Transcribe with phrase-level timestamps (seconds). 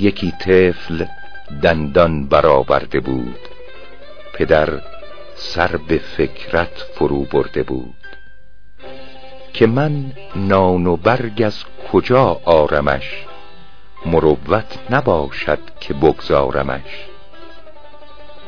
[0.00, 1.04] یکی طفل
[1.62, 3.38] دندان برآورده بود.
[4.34, 4.80] پدر
[5.34, 7.94] سر به فکرت فرو برده بود.
[9.52, 13.24] که من نان و برگ از کجا آرمش؟
[14.06, 17.06] مروت نباشد که بگذارمش.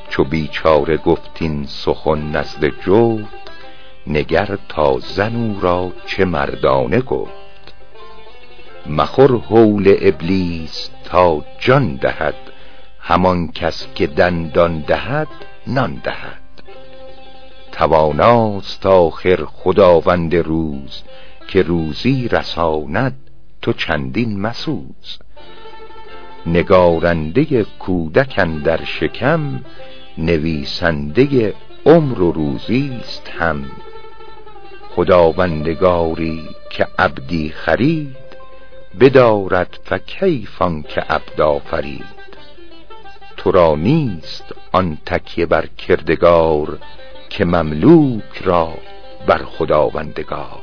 [0.09, 3.43] چو بیچاره گفتین سخن نزد جفت
[4.07, 7.42] نگر تا زن را چه مردانه گفت.
[8.87, 12.35] مخور حول ابلیس تا جان دهد.
[13.01, 15.29] همان کس که دندان دهد
[15.67, 16.43] نان دهد.
[17.73, 21.03] تواناست آخر خداوند روز
[21.49, 23.31] که روزی رساند
[23.63, 25.19] تو چندین مسوز.
[26.47, 29.61] نگارنده کودک در شکم
[30.19, 31.55] نویسنده
[31.87, 33.65] عمر و روزیست هم.
[34.91, 38.22] خداوندگاری که عبدی خرید
[39.01, 42.23] بدارد کیفان که عبد آفرید؟
[43.37, 46.79] تو را نیست آن تکیه بر کردگار
[47.31, 48.75] که مملوک را
[49.27, 50.63] بر خداوندگار.